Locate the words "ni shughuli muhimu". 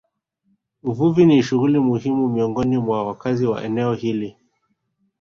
1.25-2.29